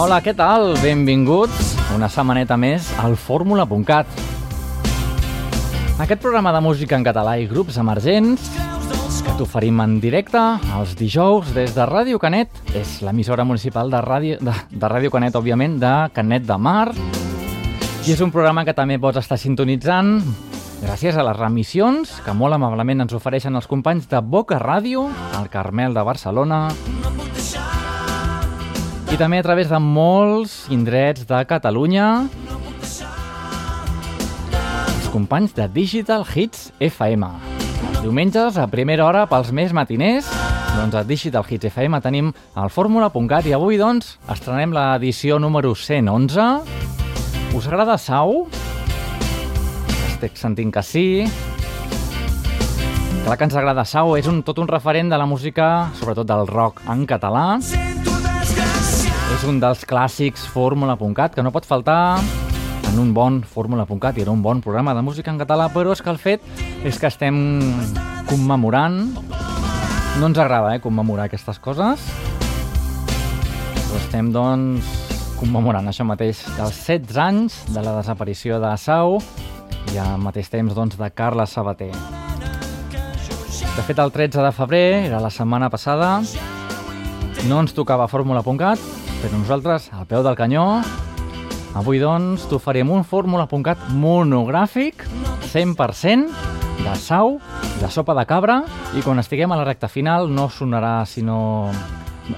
[0.00, 0.78] Hola, què tal?
[0.80, 4.08] Benvinguts una setmaneta més al fórmula.cat.
[6.00, 8.46] Aquest programa de música en català i grups emergents
[9.26, 10.40] que t'oferim en directe
[10.78, 12.62] els dijous des de Ràdio Canet.
[12.72, 16.86] És l'emissora municipal de Ràdio, de, de Ràdio Canet, òbviament, de Canet de Mar.
[18.08, 20.16] I és un programa que també pots estar sintonitzant
[20.80, 25.52] gràcies a les remissions que molt amablement ens ofereixen els companys de Boca Ràdio, el
[25.52, 26.70] Carmel de Barcelona,
[29.10, 32.28] i també a través de molts indrets de Catalunya,
[34.86, 37.26] els companys de Digital Hits FM.
[38.00, 40.30] Diumenges, a primera hora, pels més matiners,
[40.76, 46.48] doncs a Digital Hits FM tenim el fórmula.cat i avui, doncs, estrenem l'edició número 111.
[47.58, 48.46] Us agrada Sau?
[50.06, 51.06] Estic sentint que sí.
[53.26, 56.46] Clar que ens agrada Sau, és un, tot un referent de la música, sobretot del
[56.46, 57.48] rock en català.
[59.34, 62.18] És un dels clàssics Fórmula.cat que no pot faltar
[62.90, 66.02] en un bon Fórmula.cat i era un bon programa de música en català, però és
[66.02, 66.44] que el fet
[66.84, 67.60] és que estem
[68.28, 69.04] commemorant...
[70.20, 72.02] No ens agrada, eh, commemorar aquestes coses,
[73.90, 74.90] però estem, doncs,
[75.38, 79.20] commemorant això mateix dels 16 anys de la desaparició de Sau
[79.94, 81.92] i al mateix temps, doncs, de Carles Sabater.
[83.70, 86.18] De fet, el 13 de febrer, era la setmana passada,
[87.48, 88.80] no ens tocava Fórmula.cat,
[89.22, 90.64] però nosaltres, al peu del canyó,
[91.78, 95.06] avui, doncs, t'oferim un Fórmula.cat monogràfic
[95.52, 96.28] 100%
[96.80, 97.38] de sau,
[97.80, 98.60] de sopa de cabra,
[98.96, 101.70] i quan estiguem a la recta final no sonarà sinó...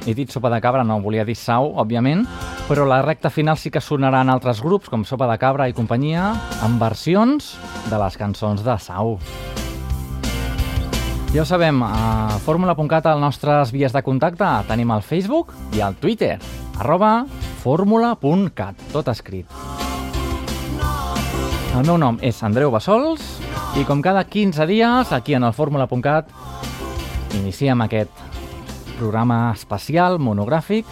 [0.08, 2.23] He dit sopa de cabra, no volia dir sau, òbviament,
[2.69, 5.77] però la recta final sí que sonarà en altres grups, com Sopa de Cabra i
[5.77, 6.30] companyia,
[6.64, 7.58] amb versions
[7.91, 9.18] de les cançons de sau.
[11.32, 15.80] Ja ho sabem, a fórmula.cat, a les nostres vies de contacte, tenim el Facebook i
[15.80, 16.34] el Twitter,
[16.76, 17.24] arroba
[17.62, 19.48] fórmula.cat, tot escrit.
[21.72, 23.24] El meu nom és Andreu Bassols
[23.80, 26.28] i com cada 15 dies, aquí en el fórmula.cat,
[27.38, 28.12] iniciem aquest
[28.98, 30.84] programa especial, monogràfic,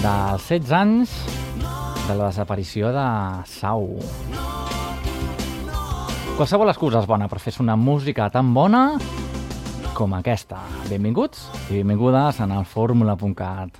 [0.00, 1.12] dels 16 anys
[2.06, 3.04] de la desaparició de
[3.52, 3.84] Sau.
[6.38, 8.94] Qualsevol excusa és bona per fer una música tan bona
[9.94, 10.58] com aquesta.
[10.90, 13.78] Benvinguts i benvingudes en el fórmula.cat.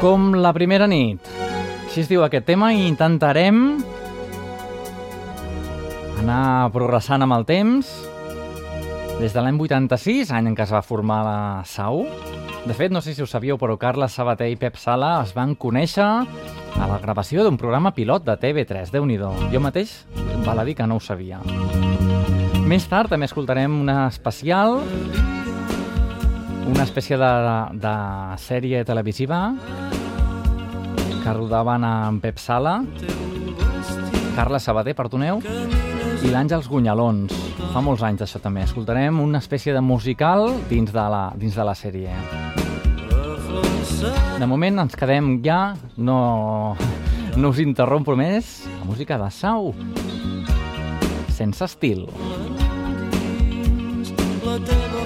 [0.00, 1.24] Com la primera nit.
[1.86, 3.80] Així es diu aquest tema i intentarem
[6.20, 7.90] anar progressant amb el temps
[9.20, 12.06] des de l'any 86, any en què es va formar la SAU.
[12.64, 15.52] De fet, no sé si ho sabíeu, però Carles Sabater i Pep Sala es van
[15.60, 19.18] conèixer a la gravació d'un programa pilot de TV3, déu nhi
[19.52, 20.06] Jo mateix
[20.46, 21.40] val a dir que no ho sabia.
[22.64, 24.80] Més tard també escoltarem una especial,
[26.70, 27.32] una espècie de,
[27.76, 27.94] de
[28.38, 29.54] sèrie televisiva
[31.20, 32.80] que rodaven amb Pep Sala,
[34.34, 35.42] Carles Sabater, perdoneu,
[36.24, 37.32] i l'Àngels Gunyalons.
[37.72, 38.64] Fa molts anys això també.
[38.66, 42.14] Escoltarem una espècie de musical dins de la, dins de la sèrie.
[44.40, 46.20] De moment ens quedem ja, no,
[47.36, 49.74] no us interrompo més, la música de Sau,
[51.36, 52.06] sense estil.
[54.44, 54.99] La teva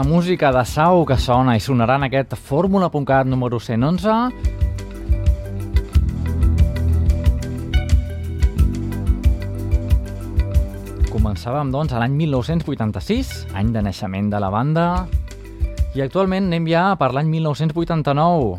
[0.00, 4.14] la música de Sau que sona i sonarà en aquest Fórmula.cat número 111.
[11.10, 14.86] Començàvem, doncs, l'any 1986, any de naixement de la banda,
[15.92, 18.54] i actualment anem ja per l'any 1989,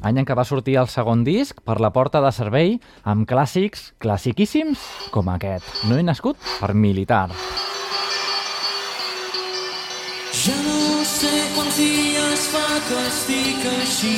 [0.00, 3.90] any en què va sortir el segon disc per la porta de servei amb clàssics
[4.00, 4.80] classiquíssims
[5.12, 5.84] com aquest.
[5.90, 7.26] No he nascut per militar.
[10.32, 14.16] Ja no sé quants dies fa que estic així.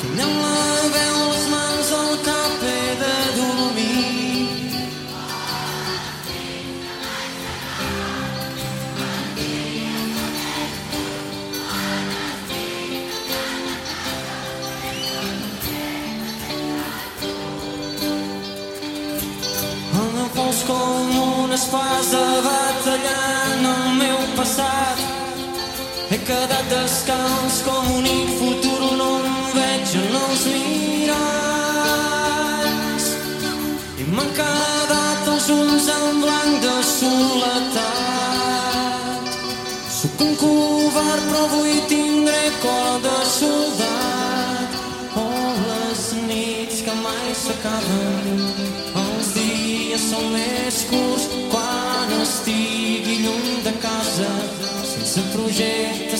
[0.00, 0.56] Canyant la
[0.96, 1.71] veu, les mans
[21.52, 24.98] una espasa batallant el meu passat.
[26.08, 31.44] He quedat descalç com únic futur, no em veig en els miralls.
[34.00, 37.76] I m'han quedat els ulls en blanc de soledat.
[39.98, 44.68] Sóc un covard, però avui tindré cor de soldat.
[45.20, 48.32] Oh, les nits que mai s'acaben
[49.92, 54.28] dies són més curts quan estigui lluny de casa,
[54.92, 56.11] sense projecte,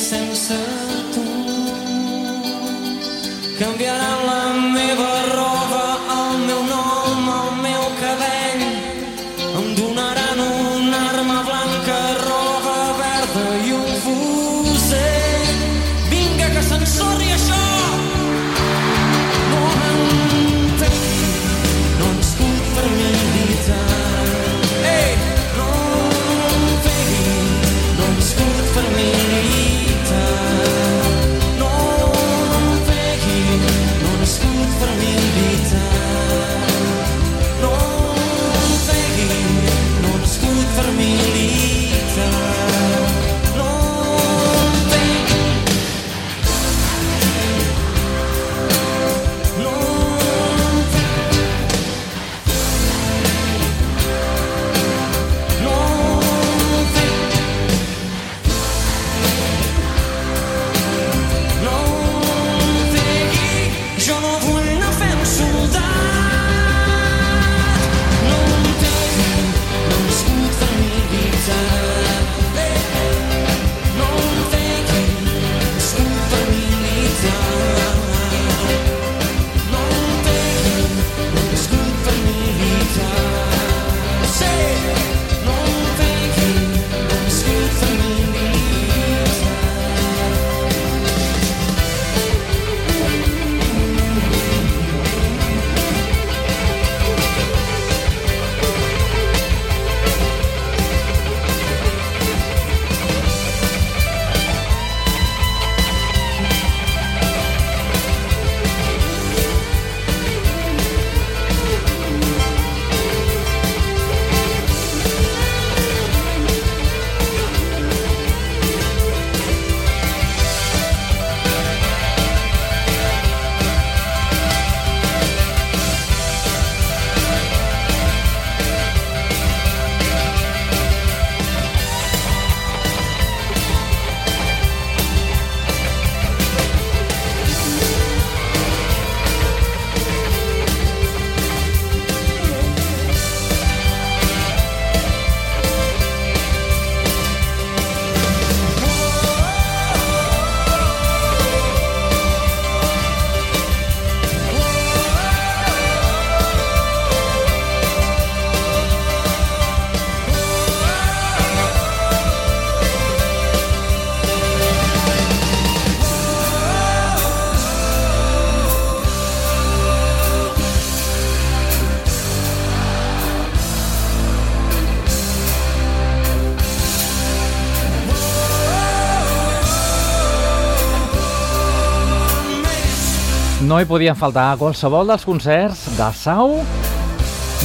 [183.72, 186.58] No hi podien faltar a qualsevol dels concerts de Sau.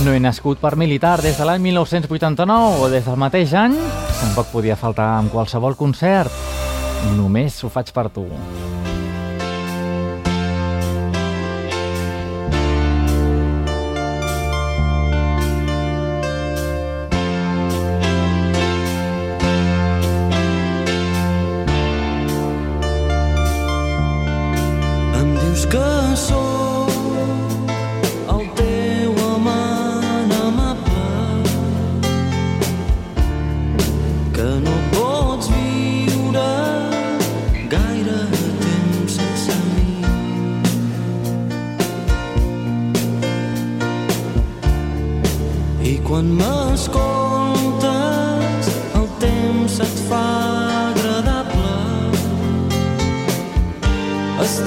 [0.05, 3.75] No he nascut per militar des de l'any 1989 o des del mateix any.
[4.21, 6.31] Tampoc podia faltar en qualsevol concert.
[7.19, 8.23] Només ho faig per tu.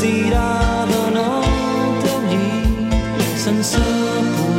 [0.00, 1.42] Estirada en el
[2.02, 3.84] teu llit sense
[4.34, 4.49] poder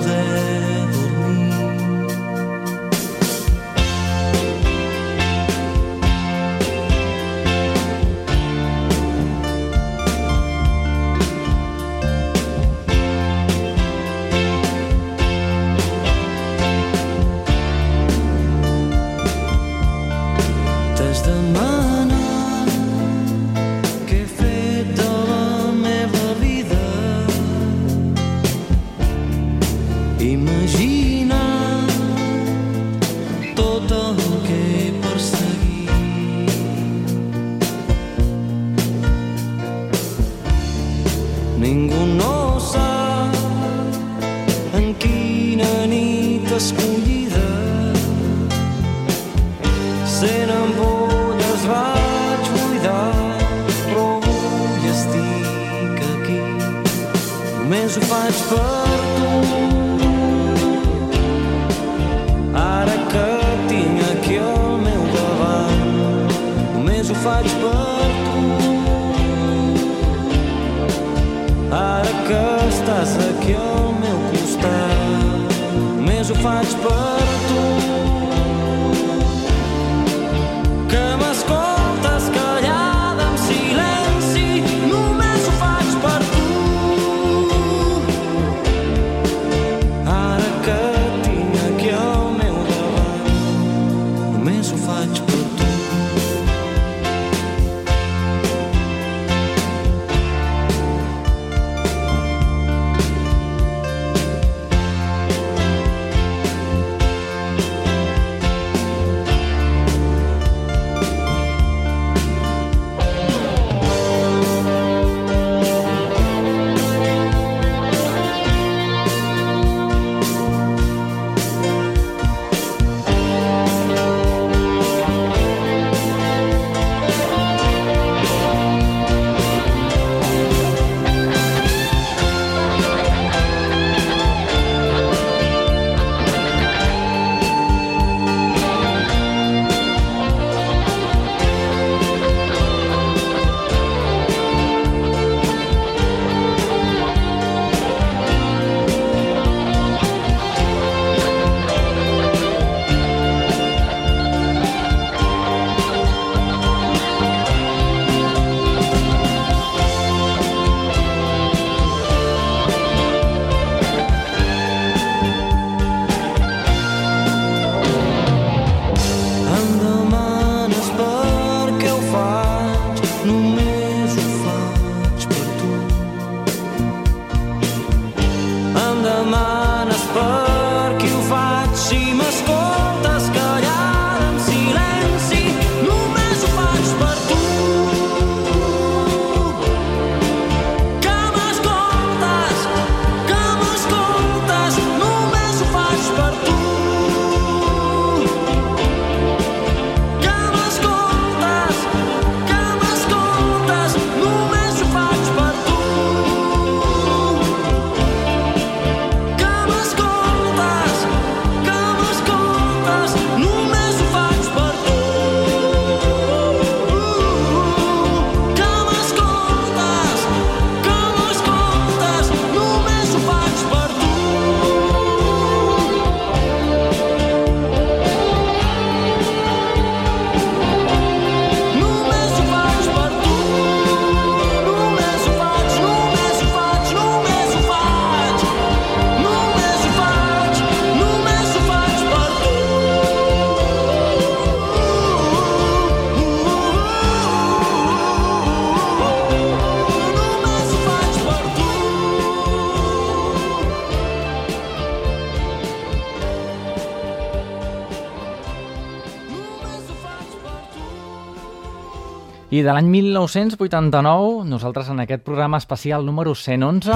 [262.61, 266.93] De l'any 1989, nosaltres en aquest programa especial número 111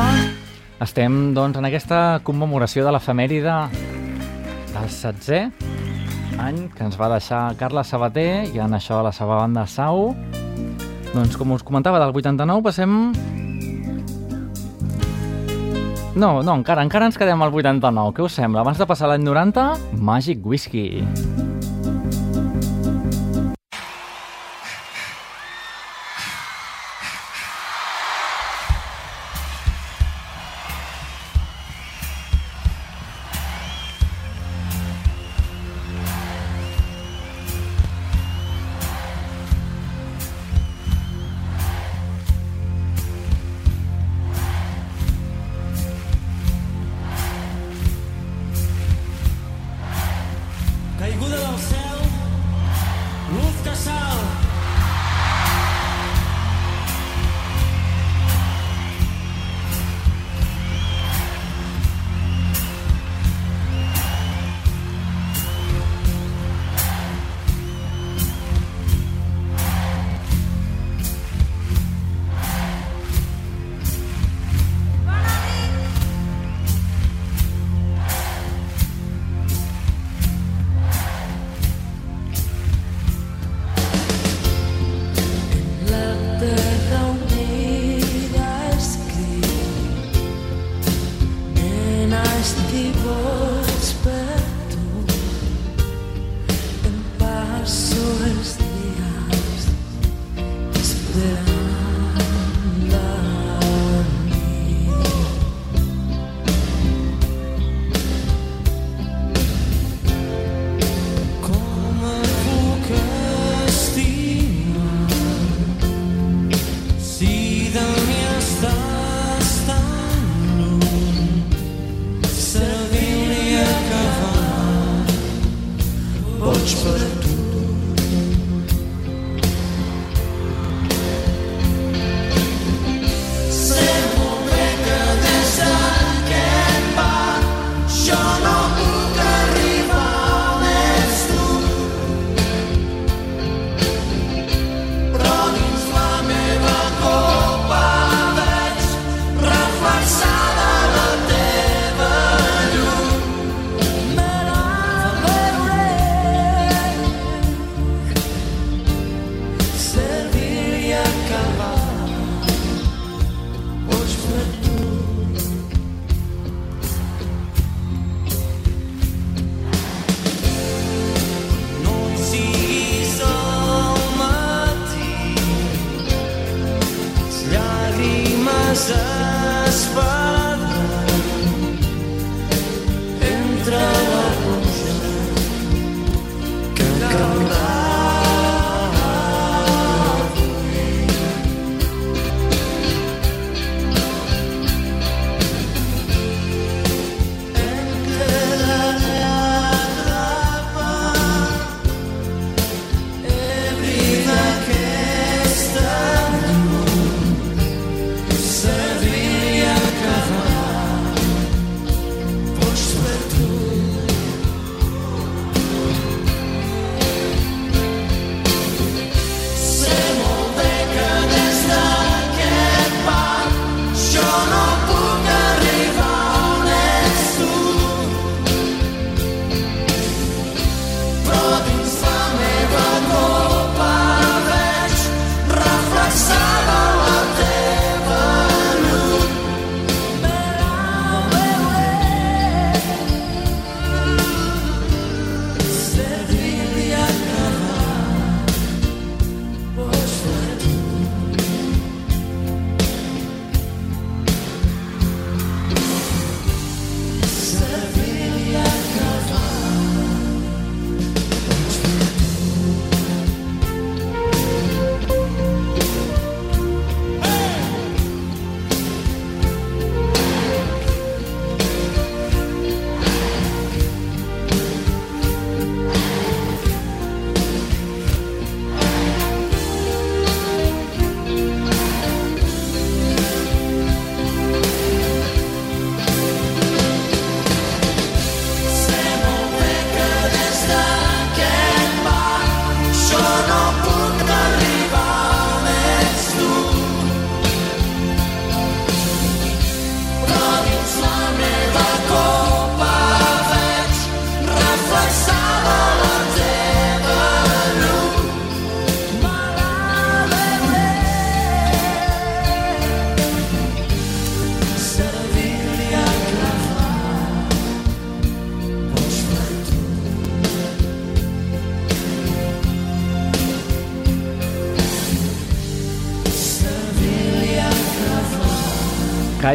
[0.83, 3.55] estem doncs, en aquesta commemoració de l'efemèride
[4.75, 5.39] del 7è
[6.37, 10.11] any que ens va deixar Carles Sabater i en això la seva banda Sau.
[11.15, 12.99] Doncs com us comentava, del 89 passem...
[16.15, 18.13] No, no, encara, encara ens quedem al 89.
[18.19, 18.61] Què us sembla?
[18.61, 20.85] Abans de passar l'any 90, Magic Whisky.
[21.01, 21.34] Caiguda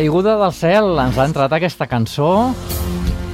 [0.01, 2.55] Caiguda del cel, ens ha entrat aquesta cançó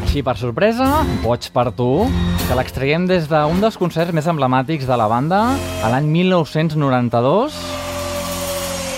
[0.02, 0.88] així per sorpresa,
[1.22, 2.08] Boig per tu,
[2.42, 7.60] que l'extraiem des d'un dels concerts més emblemàtics de la banda a l'any 1992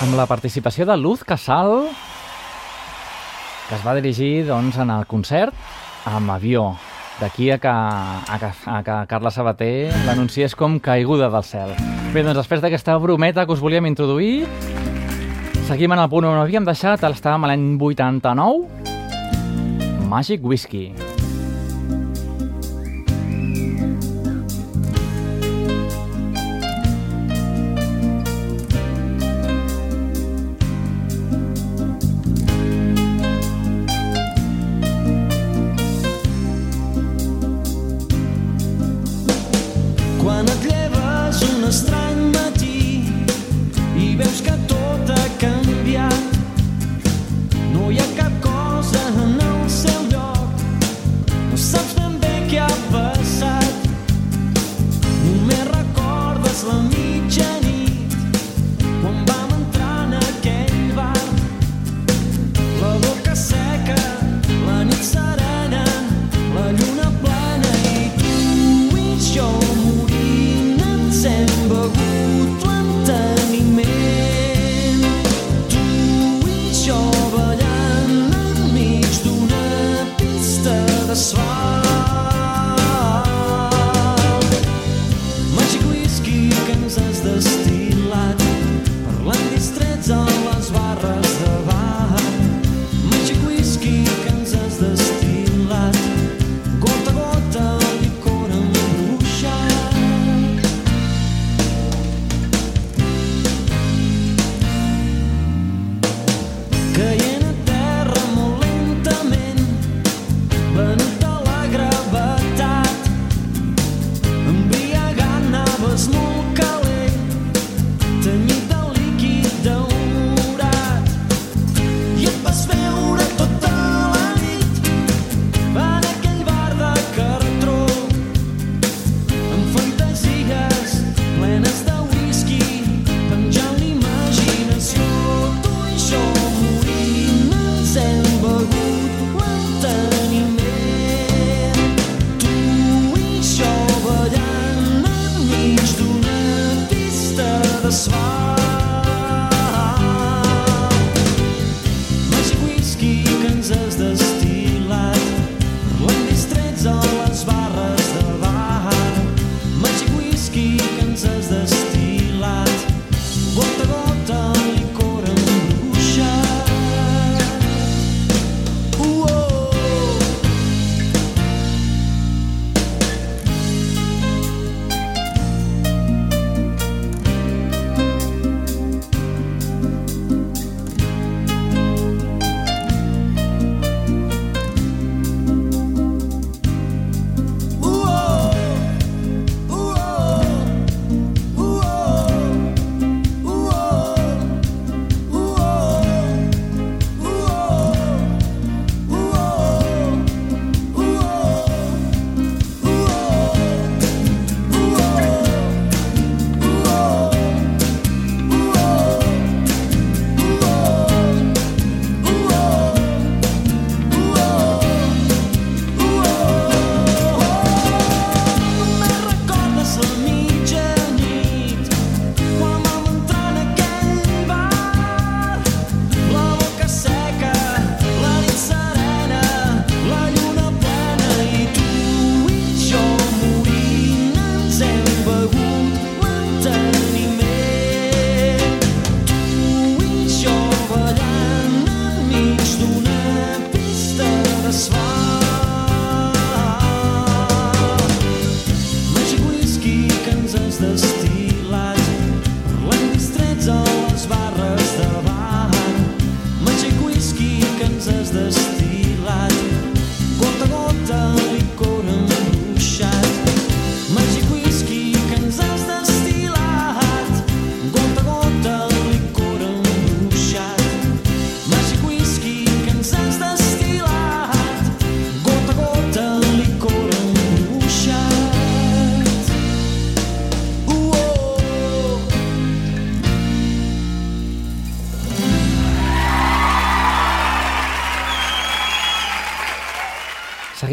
[0.07, 1.91] amb la participació de Luz Casal
[3.69, 5.53] que es va dirigir doncs, en el concert
[6.09, 6.71] amb avió.
[7.21, 11.77] D'aquí a que, a, que, a que Carla Sabater l'anunciés com caiguda del cel.
[12.15, 14.47] Bé, doncs després d'aquesta brometa que us volíem introduir,
[15.69, 18.65] seguim en el punt on havíem deixat, estàvem a l'any 89,
[20.09, 20.95] Magic Whisky.
[40.25, 42.08] Quan et lleves un estrany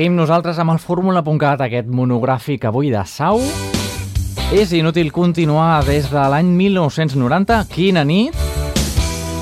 [0.05, 3.39] seguim nosaltres amb el fórmula.cat, aquest monogràfic avui de Sau.
[4.53, 8.37] És inútil continuar des de l'any 1990, quina nit!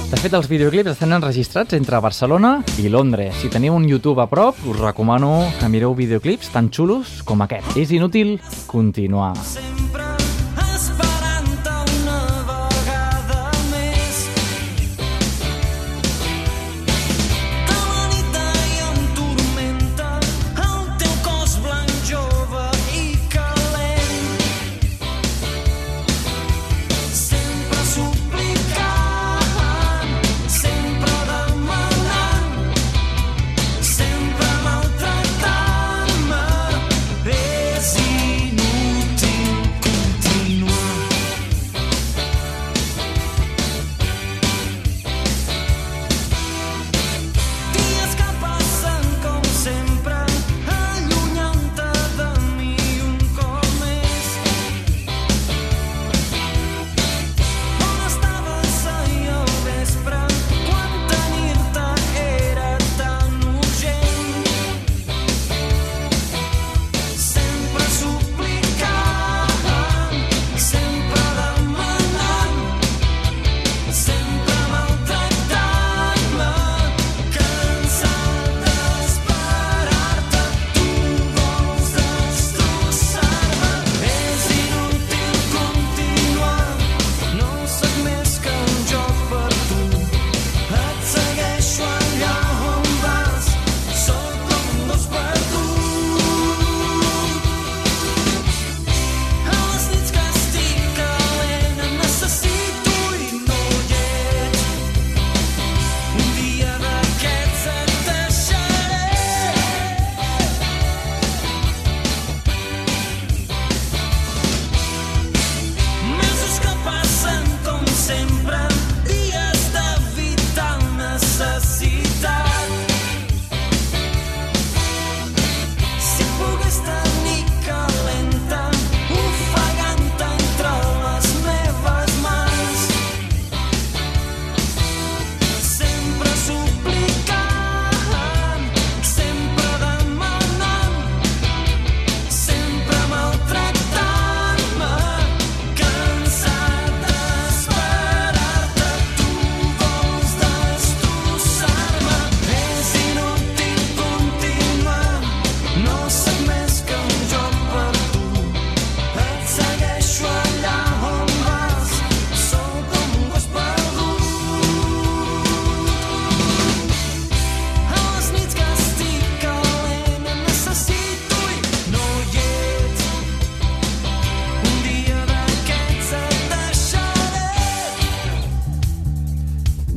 [0.07, 3.35] De fet, els videoclips estan enregistrats entre Barcelona i Londres.
[3.41, 7.75] Si teniu un YouTube a prop, us recomano que mireu videoclips tan xulos com aquest.
[7.75, 8.37] És inútil
[8.71, 9.33] continuar.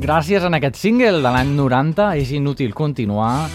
[0.07, 3.48] gràcies a aquest single de l'any 90 és inútil continuar.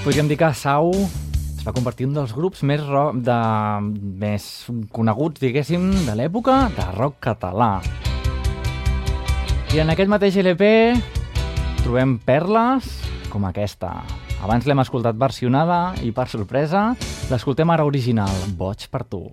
[0.00, 3.36] Podríem dir que Sau es va convertir en un dels grups més, rock de,
[4.24, 4.46] més
[4.88, 7.82] coneguts, diguéssim, de l'època de rock català.
[9.76, 10.64] I en aquest mateix LP
[11.82, 12.88] trobem perles
[13.28, 13.98] com aquesta.
[14.40, 16.94] Abans l'hem escoltat versionada i, per sorpresa,
[17.28, 19.26] l'escoltem ara original, Boig per tu.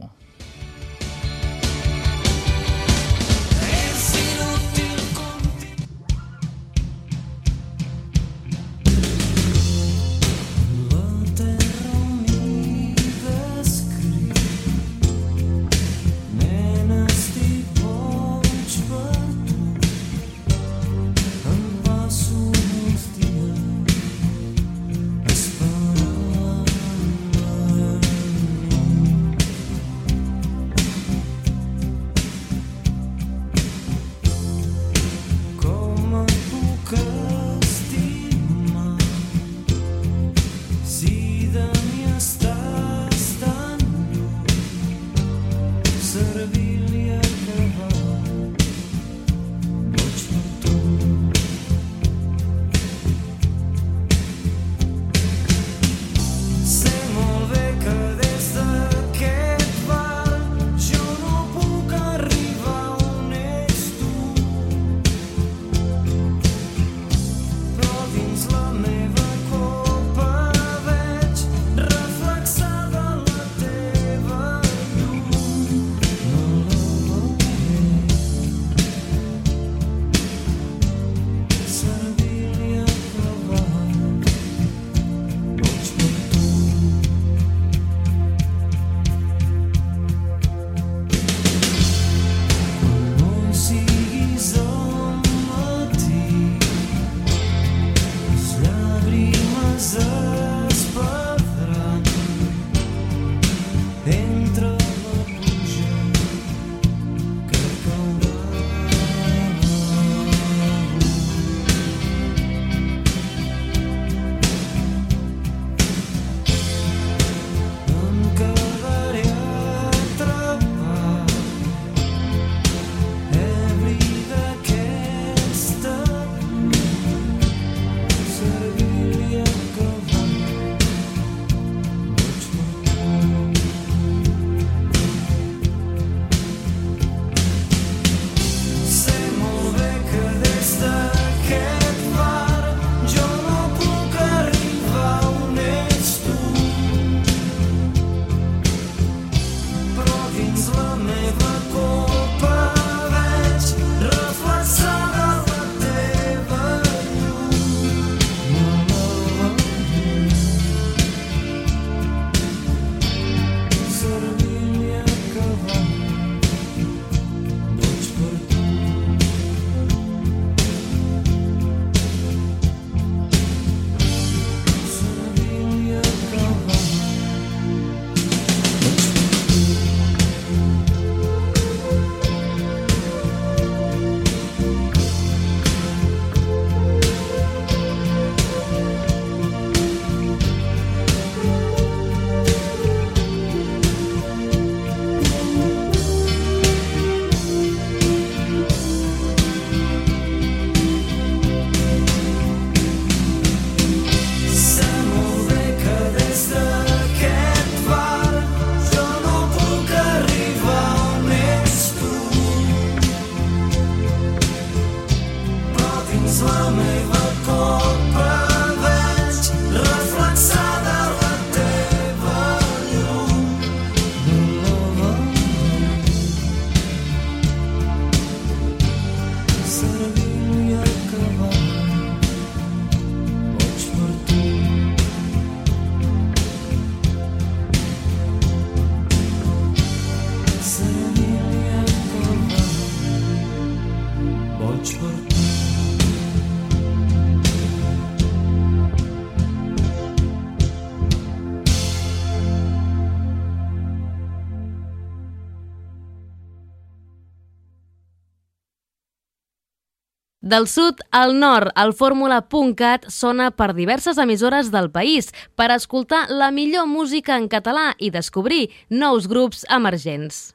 [260.52, 266.52] Del sud al nord, el fórmula.cat sona per diverses emissores del país per escoltar la
[266.52, 270.50] millor música en català i descobrir nous grups emergents.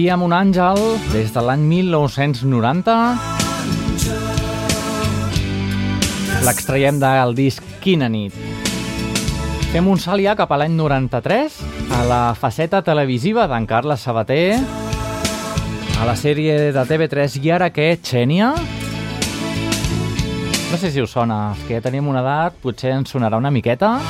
[0.00, 0.78] Envia'm un àngel
[1.12, 2.92] des de l'any 1990.
[6.46, 8.32] L'extraiem del disc Quina nit.
[9.74, 11.58] Fem un salt ja cap a l'any 93,
[11.92, 14.56] a la faceta televisiva d'en Carles Sabater,
[16.00, 18.56] a la sèrie de TV3 I ara què, Xènia?
[18.56, 24.00] No sé si us sona, que ja tenim una edat, potser ens sonarà una miqueta.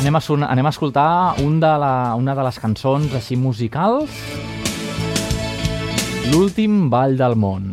[0.00, 4.10] Anem a, son anem a escoltar un de la, una de les cançons així musicals.
[6.28, 7.70] L'últim ball del món.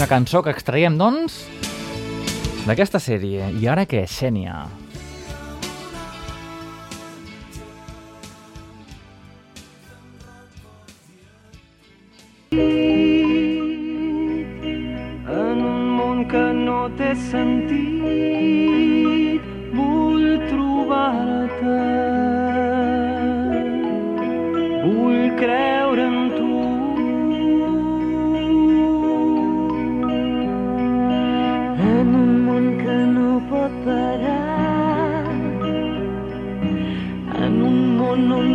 [0.00, 1.42] Una cançó que extraiem, doncs,
[2.64, 3.50] d'aquesta sèrie.
[3.60, 4.68] I ara què, Xènia?
[15.40, 17.80] En un món que no té sentit,
[19.76, 22.29] vull trobar-te.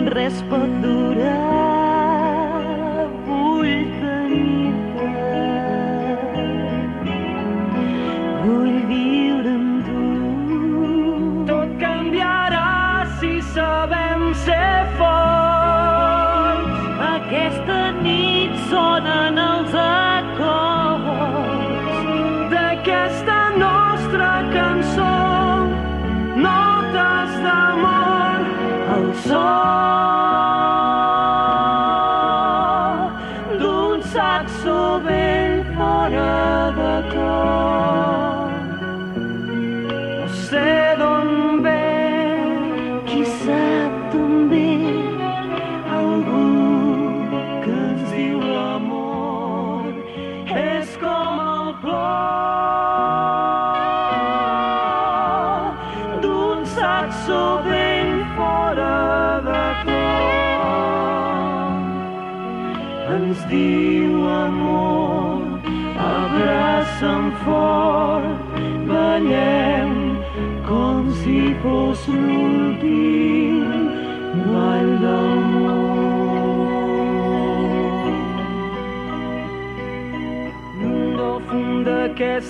[0.06, 0.95] respondó.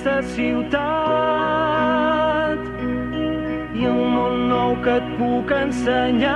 [0.06, 0.76] aquesta ciutat
[3.74, 6.36] i un món nou que et puc ensenyar.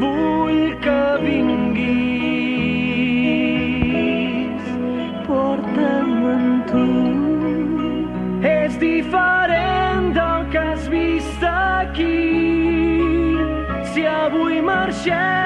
[0.00, 1.92] Vull que vinguis,
[5.26, 6.88] porta'm amb tu.
[8.54, 12.24] És diferent del que has vist aquí.
[13.92, 15.41] Si avui marxem,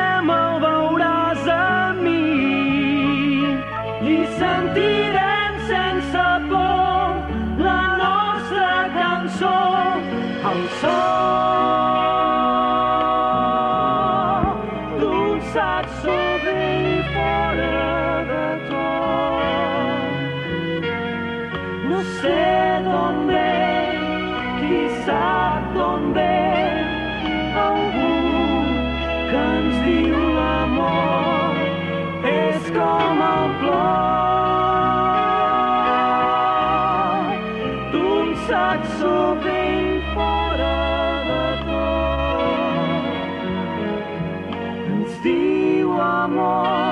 [46.27, 46.86] amor.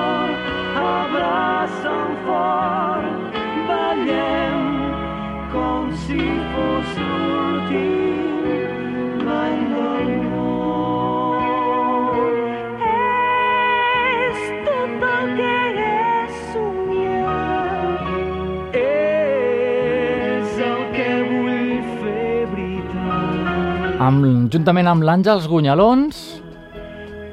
[24.05, 26.21] amb, juntament amb l'Àngels Gunyalons,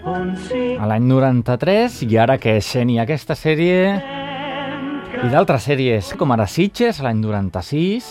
[0.03, 3.93] a l'any 93, i ara que Xenia aquesta sèrie
[5.23, 8.09] i d'altres sèries, com ara Sitges, l'any 96,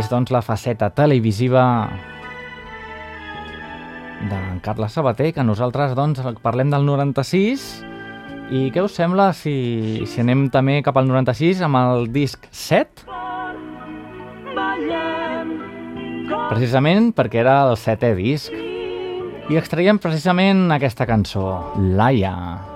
[0.00, 1.64] és doncs la faceta televisiva
[4.30, 7.66] d'en Carles Sabater, que nosaltres doncs parlem del 96,
[8.52, 13.11] i què us sembla si, si anem també cap al 96 amb el disc 7?
[16.52, 18.52] precisament perquè era el setè disc.
[19.50, 21.48] I extraiem precisament aquesta cançó,
[21.80, 22.36] Laia.
[22.36, 22.71] Laia.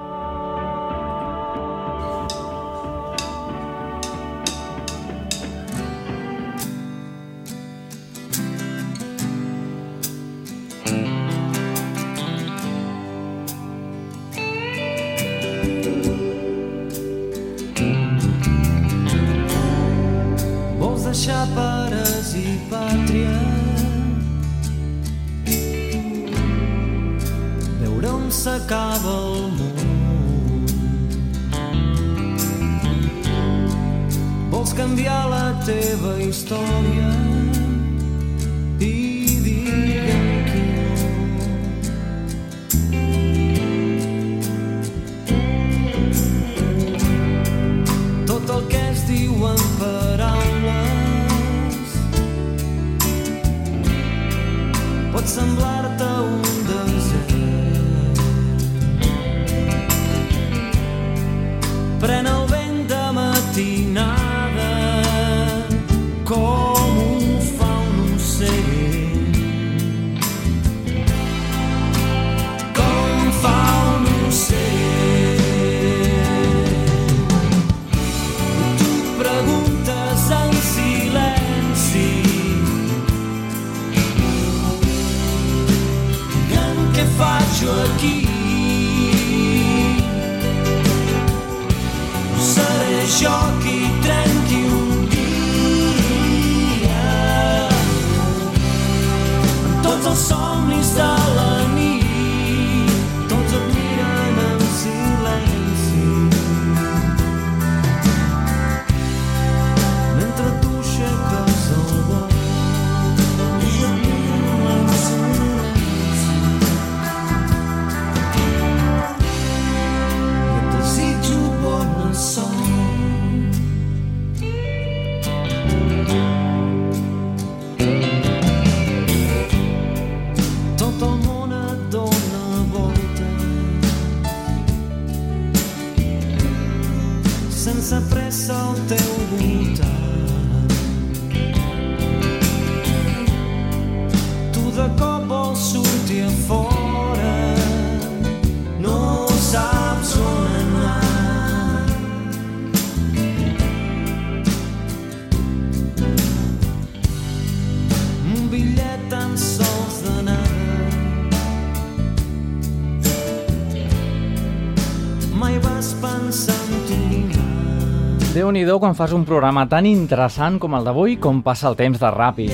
[168.57, 172.09] Nhi quan fas un programa tan interessant com el d'avui, com passa el temps de
[172.09, 172.53] ràpid.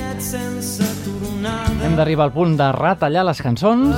[1.83, 3.95] Hem d'arribar al punt de retallar les cançons,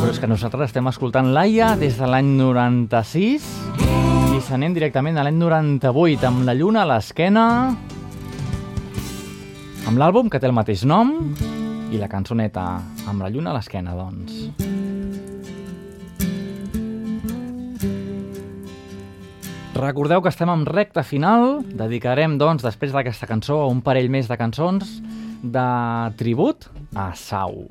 [0.00, 3.46] però és que nosaltres estem escoltant Laia des de l'any 96
[4.34, 7.46] i s'anem directament a l'any 98 amb la lluna a l'esquena,
[9.86, 11.14] amb l'àlbum que té el mateix nom
[11.94, 12.68] i la cançoneta
[13.06, 14.63] amb la lluna a l'esquena, doncs.
[19.74, 21.64] Recordeu que estem en recta final.
[21.66, 25.00] Dedicarem, doncs, després d'aquesta cançó, un parell més de cançons
[25.42, 25.64] de
[26.14, 27.66] tribut a Sau.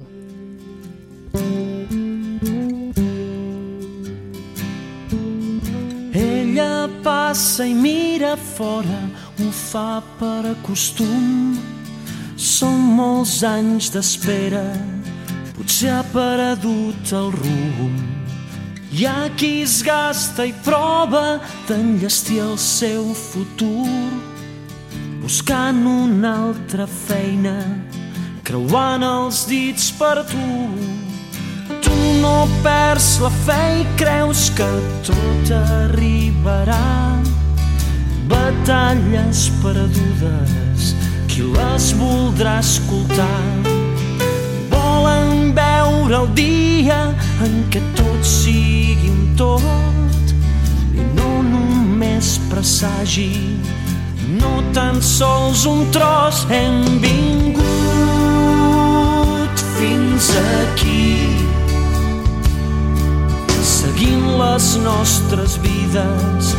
[6.13, 8.99] Ella passa i mira fora,
[9.39, 11.55] ho fa per acostum.
[12.35, 14.65] Són molts anys d'espera,
[15.55, 18.22] potser ha perdut el rumb.
[18.93, 23.89] Hi ha qui es gasta i prova d'enllestir el seu futur,
[25.23, 27.55] buscant una altra feina,
[28.45, 30.51] creuant els dits per tu.
[31.81, 34.69] Tu no perds la fe i creus que
[35.09, 37.17] tot arribarà.
[38.29, 40.93] Batalles perdudes,
[41.33, 43.41] qui les voldrà escoltar?
[44.69, 46.99] Volen veure el dia
[47.45, 50.33] en què tot sigui un tot
[50.93, 53.31] i no només presagi,
[54.39, 56.45] no tan sols un tros.
[56.53, 57.63] Hem vingut
[59.77, 61.13] fins aquí
[63.63, 66.55] seguint les nostres vides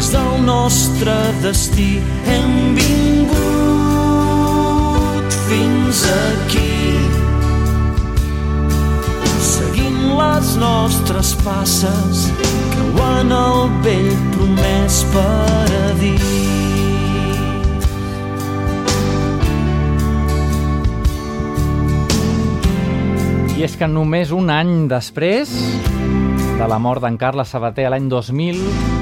[0.00, 1.92] fins del nostre destí.
[2.26, 3.40] Hem vingut
[5.48, 7.19] fins aquí
[10.18, 12.26] les nostres passes
[12.74, 16.28] creuant el vell promès paradís.
[23.56, 25.52] I és que només un any després
[26.56, 29.00] de la mort d'en Carles Sabater l'any 2000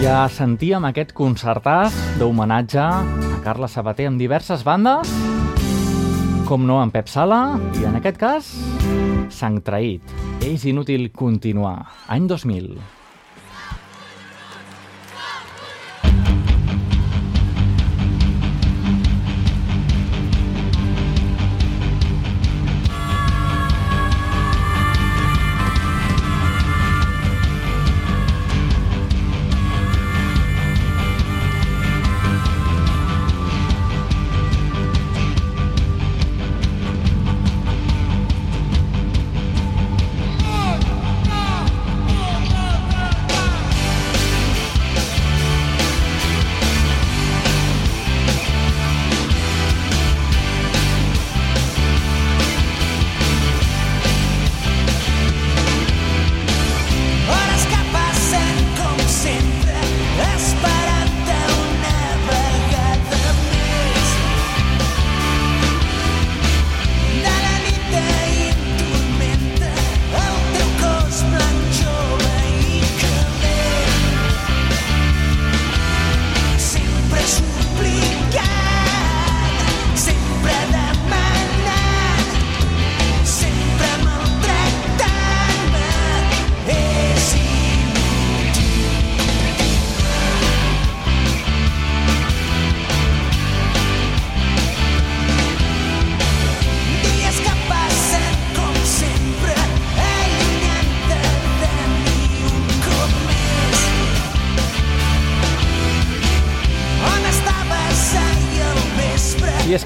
[0.00, 5.12] ja sentíem aquest concertàs d'homenatge a Carles Sabater amb diverses bandes,
[6.48, 8.48] com no en Pep Sala, i en aquest cas,
[9.30, 10.02] Sang Traït.
[10.44, 11.86] És inútil continuar.
[12.08, 12.99] Any 2000.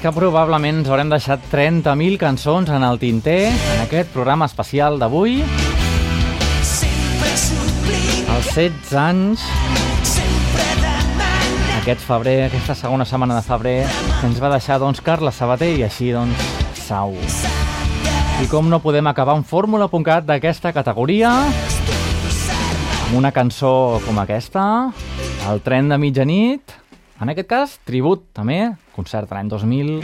[0.05, 5.39] Que probablement ens haurem deixat 30.000 cançons en el tinter en aquest programa especial d'avui,
[8.35, 9.47] als 16 anys,
[11.79, 13.75] aquest febrer, aquesta segona setmana de febrer,
[14.27, 16.37] ens va deixar doncs, Carles Sabater i així doncs
[16.85, 17.17] Sau.
[18.43, 21.33] I com no podem acabar un fórmula.cat d'aquesta categoria
[23.07, 24.69] amb una cançó com aquesta,
[25.49, 26.77] el tren de mitjanit,
[27.21, 28.59] en aquest cas, tribut també,
[28.95, 29.97] concert l'any 2000,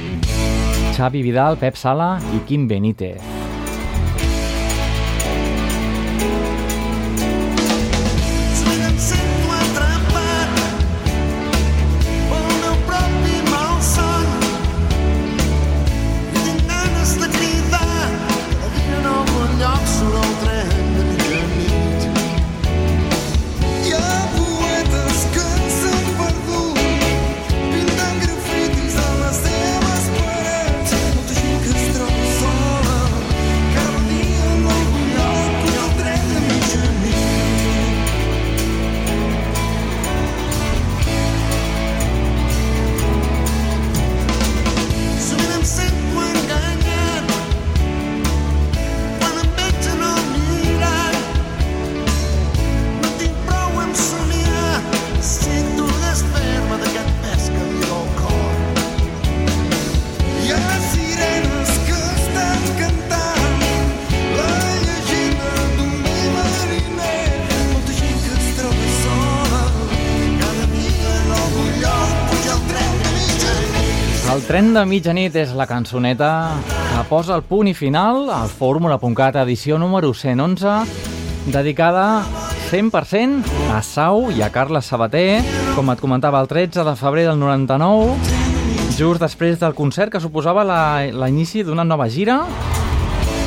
[0.95, 3.40] Xavi Vidal, Pep Sala i Quim Benítez.
[74.61, 76.27] Tren de mitjanit és la cançoneta
[76.69, 82.21] que posa el punt i final al Fórmula.cat edició número 111 dedicada
[82.69, 85.41] 100% a Sau i a Carles Sabater,
[85.73, 88.13] com et comentava el 13 de febrer del 99,
[88.99, 90.61] just després del concert que suposava
[91.09, 92.43] l'inici d'una nova gira,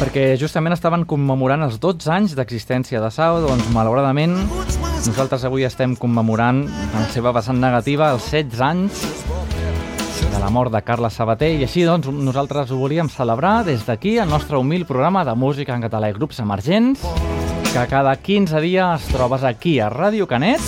[0.02, 4.34] perquè justament estaven commemorant els 12 anys d'existència de Sau, doncs malauradament
[5.06, 9.13] nosaltres avui estem commemorant la seva vessant negativa els 16 anys
[10.34, 11.52] de la mort de Carles Sabater.
[11.54, 15.76] I així doncs nosaltres ho volíem celebrar des d'aquí el nostre humil programa de música
[15.76, 17.04] en català i grups emergents
[17.70, 20.60] que cada 15 dies trobes aquí a Ràdio Canet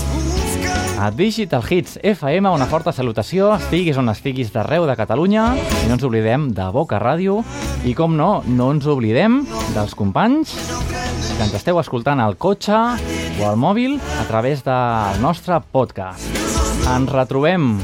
[0.99, 5.51] a Digital Hits FM, una forta salutació, estiguis on estiguis d'arreu de Catalunya,
[5.83, 7.43] i no ens oblidem de Boca Ràdio,
[7.85, 9.43] i com no, no ens oblidem
[9.75, 10.57] dels companys
[11.37, 12.79] que ens esteu escoltant al cotxe
[13.37, 16.33] o al mòbil a través del nostre podcast.
[16.89, 17.75] Ens retrobem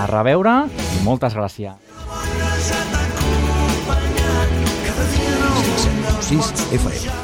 [0.00, 0.54] a reveure
[0.96, 1.76] i moltes gràcies.
[6.30, 7.19] 6 FM.